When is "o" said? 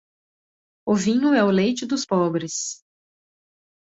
0.83-0.95, 1.43-1.51